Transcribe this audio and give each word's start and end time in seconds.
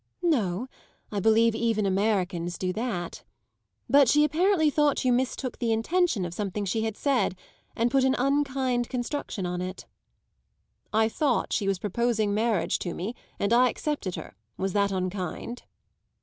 "No; 0.23 0.67
I 1.11 1.19
believe 1.19 1.53
even 1.53 1.85
Americans 1.85 2.57
do 2.57 2.73
that. 2.73 3.23
But 3.87 4.09
she 4.09 4.23
apparently 4.23 4.71
thought 4.71 5.05
you 5.05 5.13
mistook 5.13 5.59
the 5.59 5.71
intention 5.71 6.25
of 6.25 6.33
something 6.33 6.65
she 6.65 6.81
had 6.81 6.97
said, 6.97 7.37
and 7.75 7.91
put 7.91 8.03
an 8.03 8.15
unkind 8.17 8.89
construction 8.89 9.45
on 9.45 9.61
it." 9.61 9.85
"I 10.91 11.07
thought 11.07 11.53
she 11.53 11.67
was 11.67 11.77
proposing 11.77 12.33
marriage 12.33 12.79
to 12.79 12.95
me 12.95 13.13
and 13.37 13.53
I 13.53 13.69
accepted 13.69 14.15
her. 14.15 14.33
Was 14.57 14.73
that 14.73 14.91
unkind?" 14.91 15.61